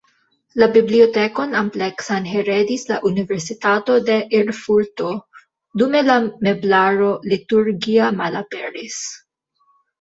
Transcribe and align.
La 0.61 0.67
bibliotekon 0.75 1.51
ampleksan 1.59 2.25
heredis 2.29 2.85
la 2.93 2.97
Universitato 3.11 3.99
de 4.09 4.17
Erfurto, 4.39 5.13
dume 5.83 6.03
la 6.11 6.19
meblaro 6.49 7.13
liturgia 7.31 8.13
malaperis. 8.25 9.01